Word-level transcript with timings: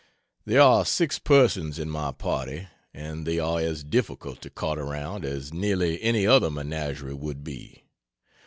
There 0.45 0.61
are 0.61 0.83
six 0.83 1.19
persons 1.19 1.77
in 1.77 1.87
my 1.91 2.11
party, 2.11 2.67
and 2.91 3.23
they 3.23 3.37
are 3.37 3.59
as 3.59 3.83
difficult 3.83 4.41
to 4.41 4.49
cart 4.49 4.79
around 4.79 5.23
as 5.25 5.53
nearly 5.53 6.01
any 6.01 6.25
other 6.25 6.49
menagerie 6.49 7.13
would 7.13 7.43
be. 7.43 7.83